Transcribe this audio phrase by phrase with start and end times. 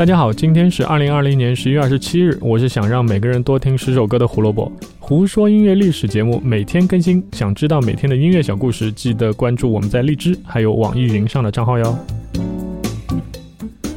[0.00, 4.72] 大家好，今天是二零二零年十一月二十七日，我是想让每个人多听十首歌的胡萝卜。
[4.98, 11.98] 胡说音乐历史节目每天更新，想知道每天的音乐小故事，记得关注我们在荔枝还有网易云上的账号哟。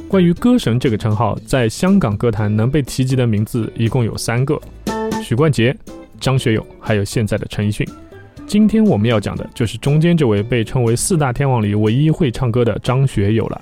[0.10, 4.60] 关于歌神这个称号，在香港歌坛能被提及的名字一共有三个：
[5.24, 5.74] 许冠杰、
[6.20, 7.88] 张学友，还有现在的陈奕迅。
[8.46, 13.62] 今天我们要讲的就是中间这位被称为四大天王里唯一会唱歌的张学友了。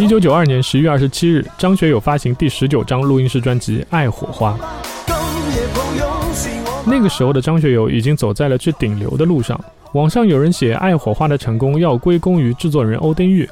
[0.00, 4.56] 一九九二年十一月二十七日，张学友发行第十九张录音室专辑《爱火花》。
[6.86, 9.60] 那个时候的张学友已经走在了去顶流的路上。
[9.92, 13.46] 网上有人写《爱火花》的成功要归功于制作人欧丁玉，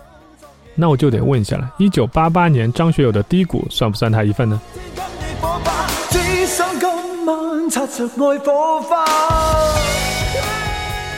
[0.74, 4.58] 那我就得问一下了：一九八八年张学友的低谷算不算他一份呢？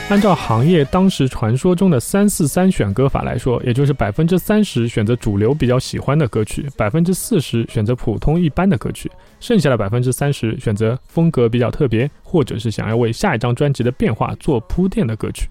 [0.09, 15.47] 按照行业当时传说中的三四三选歌法来说，也就是百分之三十选择主流比较喜欢的歌曲，百分之四十选择普通一般的歌曲，剩下的百分之三十选择风格比较特别，或者是想要为下一张专辑的变化做铺垫的歌曲。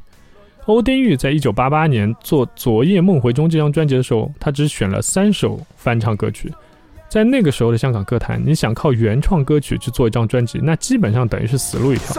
[0.66, 6.52] 欧丁玉在一九八八年做《昨夜梦回中》这张专辑的时候，他只选了三首翻唱歌曲。
[7.10, 12.14] 在那个时候的香港歌坛，你想靠原创歌曲去做一张专辑，那基本上等于是死路一条。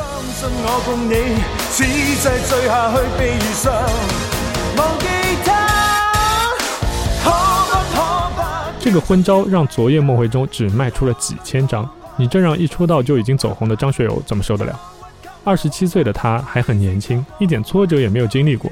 [8.82, 14.78] 这个昏招让《昨夜梦回》中只卖出了几千张，你这让一出道就已经走红的张学友怎么受得了？
[15.46, 18.70] 二十七岁的他还很年轻，一点挫折也没有经历过，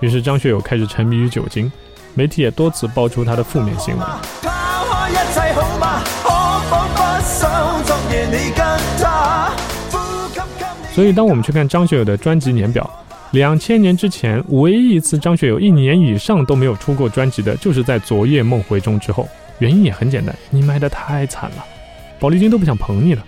[0.00, 1.72] 于是张学友开始沉迷于酒精，
[2.12, 4.51] 媒体也多次爆出他的负面新闻。
[10.94, 12.88] 所以，当我们去看张学友的专辑年表，
[13.32, 19.28] 两千年之前，唯一一次张学友一年以上都没有出过专辑的，就是在《昨夜梦回中》之后。
[19.58, 21.64] 原因也很简单，你卖的太惨了，
[22.18, 23.24] 宝丽金都不想捧你了。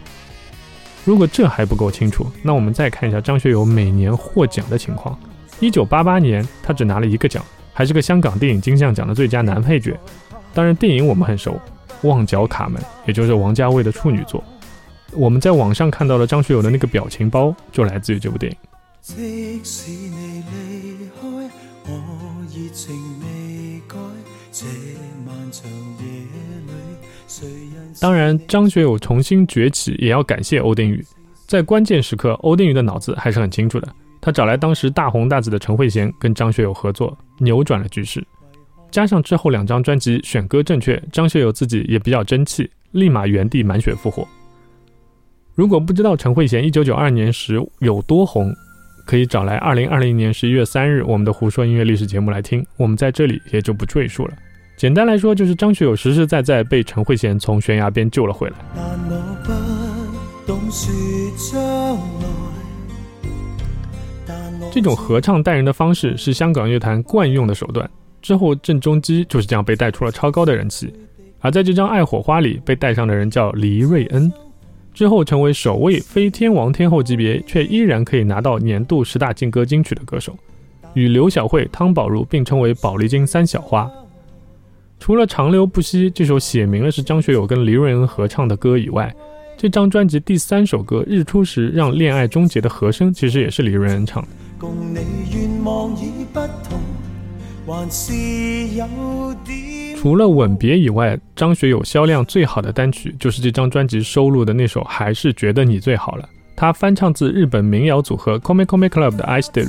[1.05, 5.17] 如果这还不够清楚，那我们再看一下张学友每年获奖的情况。
[5.61, 9.97] 一九八八年，他只拿了一个奖，还是个香港电影金像奖的最佳男配角。
[10.53, 11.61] 当然，电影我们很熟。
[12.03, 14.43] 旺角卡门，也就是王家卫的处女作。
[15.15, 18.59] 我们在网上看到了张学友的那个表情包，就来自于这部电影。
[19.01, 21.29] 即使你离开，
[21.87, 21.91] 我
[22.49, 23.97] 热情未改。
[24.51, 24.67] 这
[25.27, 26.07] 漫长夜
[26.67, 26.73] 里，
[27.27, 31.05] 谁人当然，张学友重新崛起也要感谢欧丁宇。
[31.47, 33.89] 在关键时刻，欧丁宇的脑子还是很清楚的，
[34.21, 38.25] 他找来当时大红大紫的陈慧娴跟张学友合作，扭转了局势。
[38.93, 44.27] 加上之后两张专辑选歌正确，张学友自己也比较争气，立马原地满血复活。
[45.55, 48.53] 如果不知道陈慧娴一九九二年时有多红，
[49.07, 54.35] 可以找来二零二零年十一月三日我们的胡说音乐历史节目来听，我们在这里也就不赘述了。
[54.77, 58.57] 简单来说，就是张学友实实在在被陈慧娴从悬崖边救了回来。
[64.73, 67.89] 这种合唱带人的方式是香港乐坛惯用的手段。
[68.21, 70.93] 之后，郑中基就是这样被带出了超高的人气，
[71.39, 74.33] 而在这张《爱火花》里被带上的人叫黎瑞恩，
[74.95, 80.35] 之后成为首位非天王天后级别却依然可以拿到年度十大劲歌金曲的歌手，
[80.95, 83.91] 与刘晓慧、汤宝如并称为宝丽金三小花。
[85.01, 89.13] 除了《长流不息》这首写明了是张学友跟黎瑞恩合唱的歌以外，
[89.57, 94.29] 这张专辑第三首歌《日出时让恋爱终结》的和声其实也是黎瑞恩唱的。
[100.05, 106.25] 除了吻别以外，张学友销量最好的单曲就是这张专辑收录的那首《还是觉得你最好了》。
[106.55, 109.65] 他翻唱自日本民谣组合 Come Come Club 的《I Still》，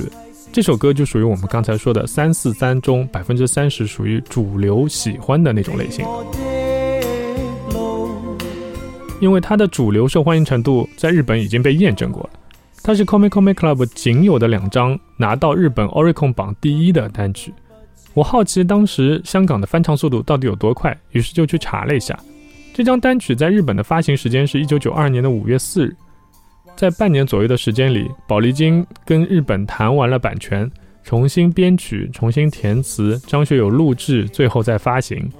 [0.52, 6.04] 这首歌就属于我们刚才说的三四三中百分之三十属于主流喜欢的那种类型。
[9.22, 12.30] 因为它的主流受欢迎程度在日本已经被验证过了，
[12.82, 17.54] 它是 Come Come Club 仅有的两张拿到日本 Oricon 榜第一的单曲。
[18.16, 22.18] 我好奇当时香港的翻唱速度到底有多快，于是就去查了一下，
[22.72, 25.94] 这张单曲在日本的发行时间是一九九二年的五月四日，
[26.74, 30.70] 在半年左右的时间里，宝丽金跟日本谈完了版权，
[31.04, 35.30] 重新编曲、重新填词，张学友录制，最后再发行。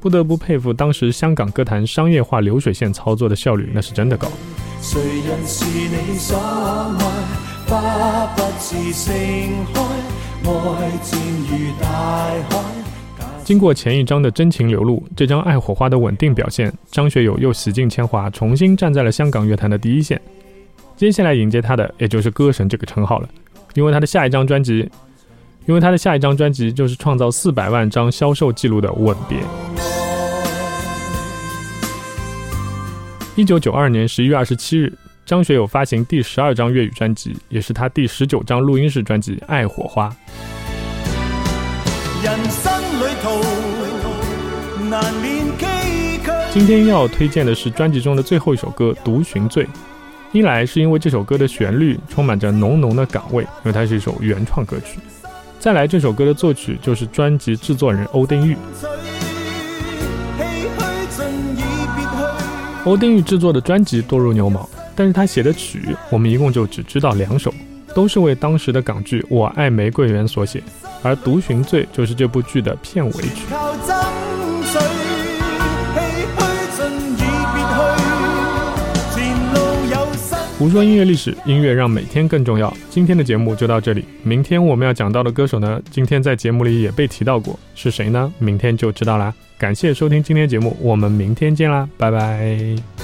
[0.00, 4.26] 不得不佩服当时香港歌坛商业化流水线操作的效率，那是真的高。
[4.80, 9.14] 谁人是你所爱，花不自盛
[9.72, 9.80] 开
[13.44, 20.20] 经过前一张的真情流露，这张《爱火花》的稳定表现，张学友又洗尽铅华，重新站在了香港乐坛的第一线。
[20.96, 23.28] 接下来迎接他的，也就是歌神这个称号了。
[23.74, 24.90] 因为他的下一张专辑，
[25.66, 29.38] 因为他的下一张专辑就是创造四百万张销售记录的《吻别》。
[33.36, 34.92] 一九九二年十一月二十七日，
[35.26, 40.08] 张学友发行第十二张粤语专辑，也是他第十九张录音室专辑《爱火花》。
[46.52, 49.64] 今天要推荐的是专辑中的最后一首歌《独寻醉》。
[50.30, 55.00] 一来是因为这首歌的旋律充满着浓浓的港味，因为它是一首原创歌曲；
[55.58, 58.56] 再来这首歌的作曲就是专辑制作人欧丁玉。
[62.84, 67.52] 欧丁玉制作的专辑多如牛毛，但是他写的曲我们一共就只知道两首，
[67.94, 70.62] 都是为当时的港剧《我爱玫瑰园》所写，
[71.02, 73.44] 而《独寻醉》就是这部剧的片尾曲。
[80.58, 82.74] 胡说音乐历史，音乐让每天更重要。
[82.88, 88.32] 今天的节目就到这里，明天我们要讲到的歌手呢，今天在节目里也被提到过，是谁呢？
[88.38, 89.34] 明天就知道啦。
[89.58, 92.95] 感谢收听今天节目，我们明天见啦，拜拜。